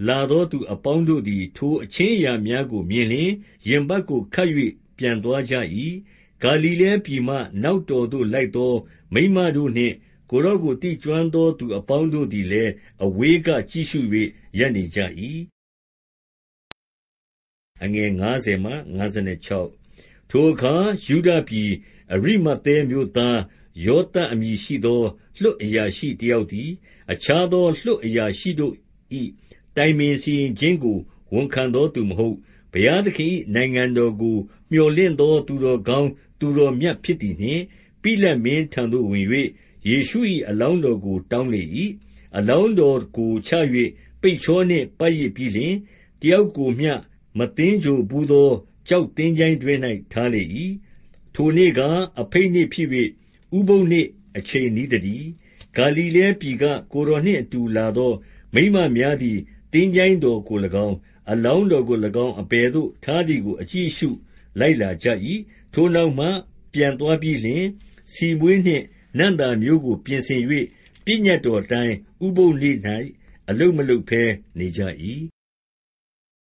[0.07, 3.31] လာသောသူအပေါင်းတို့သည် ထိုအခြင်းအရာများကို မြင်လျှင်၊
[3.69, 4.51] ရင်ပတ်ကိုခတ်၍
[4.99, 5.55] ပြန်သွားကြ၏။
[6.43, 8.73] ဂါလိလဲပြည်မှ နောက်တော်သို့လိုက်သော
[9.15, 9.95] မိန်းမတို့နှင့်
[10.31, 12.73] ကိုယ်တော်ကို သိကျွမ်းသောသူအပေါင်းတို့သည်လည်း
[13.05, 14.01] အဝေးကကြည့်ရှု၍
[14.59, 15.01] ရပ်နေကြ၏။
[20.31, 20.75] ထိုအခါ
[21.07, 21.71] ယုဒပြည်
[22.13, 23.39] အရိမဿဲမြို့သား
[23.85, 25.03] ယောသပ်အမည်ရှိသော
[25.41, 26.71] လွှတ်အရာရှိတယောက်သည်
[27.13, 28.75] အခြားသော လွှတ်အရာရှိတို့၏
[29.77, 30.99] တိုင်ပင်စီရင်ခြင်းကို
[31.33, 32.37] ဝန်ခံသောသူမဟုတ်၊
[32.73, 34.37] ဘုရားသခင်၏နိုင်ငံတော်ကို
[34.71, 37.63] မြော်လင့်သော သူတော်ကောင်းသူတော်မြတ်ဖြစ်သည်နှင့်၊
[38.03, 39.27] ပိလတ်မင်းထံသို့ဝင်၍
[39.89, 41.63] ယေရှု၏အလောင်းတော်ကို တောင်းလေ၏။
[42.37, 43.51] အလောင်းတော်ကိုချ၍
[44.21, 45.75] ပိတ်ချောနှင့် ပတ်ရစ်ပြီးလျှင်၊
[46.21, 46.93] တယောက်ကိုမျှ
[47.39, 48.51] မသင်္ဂြိုဟ်ဘူးသော
[48.89, 49.81] ကျောက်သင်္ချိုင်းတွင်း၌
[50.13, 50.43] ထားလေ၏။
[51.35, 52.89] ထိုနေ့ကား အဘိတ်နေ့ဖြစ်၍
[53.57, 55.27] ဥပုသ်နေ့ အချိန်နီးသတည်း။
[55.77, 58.13] ဂါလိလဲပြည်က ကိုယ်တော်နှင့်အတူလာသော
[58.55, 59.39] မိန်းမများသည်
[59.73, 60.97] သင်္ချိုင်းတော်ကို၎င်း၊
[61.31, 64.09] အလောင်းတော်ကို၎င်း အဘယ်သို့ထားသည်ကို အကြည့်အရှု
[64.61, 65.09] လိုက်လာကြ၏။
[65.75, 66.27] ထိုနောက်မှ
[66.73, 67.63] ပြန်သွားပြီးလျှင်၊
[68.15, 68.85] ဆီမွှေးနှင့်
[69.19, 70.43] နံ့သာမျိုးကို ပြင်ဆင်၍
[71.05, 71.95] ပညတ်တော်အတိုင်း
[72.27, 72.77] ဥပုသ်နေ့၌
[73.51, 74.23] အလုပ်မလုပ်ဘဲ
[74.59, 74.83] နေကြ၏။